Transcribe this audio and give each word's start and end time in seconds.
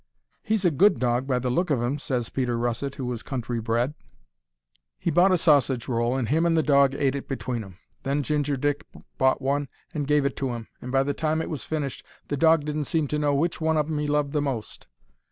"He's 0.41 0.65
a 0.65 0.71
good 0.71 0.97
dog, 0.97 1.27
by 1.27 1.37
the 1.37 1.51
look 1.51 1.69
of 1.69 1.79
'im," 1.83 1.99
ses 1.99 2.29
Peter 2.31 2.57
Russet, 2.57 2.95
who 2.95 3.05
was 3.05 3.21
country 3.21 3.61
bred. 3.61 3.93
He 4.97 5.11
bought 5.11 5.31
a 5.31 5.37
sausage 5.37 5.87
roll, 5.87 6.17
and 6.17 6.27
him 6.27 6.43
and 6.47 6.57
the 6.57 6.63
dog 6.63 6.95
ate 6.95 7.13
it 7.13 7.27
between 7.27 7.63
'em. 7.63 7.77
Then 8.01 8.23
Ginger 8.23 8.57
Dick 8.57 8.83
bought 9.19 9.43
one 9.43 9.67
and 9.93 10.07
gave 10.07 10.25
it 10.25 10.35
to 10.37 10.55
'im, 10.55 10.67
and 10.81 10.91
by 10.91 11.03
the 11.03 11.13
time 11.13 11.39
it 11.39 11.51
was 11.51 11.63
finished 11.63 12.03
the 12.29 12.35
dog 12.35 12.65
didn't 12.65 12.85
seem 12.85 13.07
to 13.09 13.19
know 13.19 13.35
which 13.35 13.61
one 13.61 13.77
of 13.77 13.91
'em 13.91 13.99
he 13.99 14.07
loved 14.07 14.33
the 14.33 14.41
most. 14.41 14.87